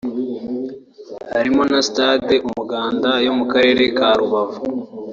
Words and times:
harimo 1.33 1.61
na 1.71 1.79
Stade 1.87 2.35
Umuganda 2.47 3.09
yo 3.25 3.31
mu 3.37 3.45
Karere 3.51 3.83
ka 3.97 4.09
Rubavu 4.19 4.61